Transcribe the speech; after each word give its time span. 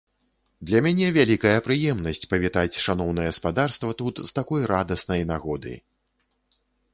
Для 0.69 0.79
мяне 0.85 1.09
вялікая 1.17 1.57
прыемнасць 1.67 2.25
павітаць 2.31 2.79
шаноўнае 2.85 3.27
спадарства 3.39 3.93
тут 4.01 4.15
з 4.31 4.35
такой 4.39 4.61
радаснай 4.73 5.21
нагоды. 5.35 5.77